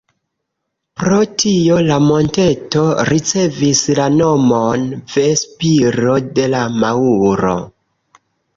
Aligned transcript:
Pro 1.01 1.17
tio 1.43 1.75
la 1.87 1.97
monteto 2.05 2.85
ricevis 3.11 3.83
la 4.01 4.09
nomon 4.15 4.89
"Ve-spiro 5.15 6.19
de 6.41 6.51
la 6.57 6.65
maŭro". 6.83 7.57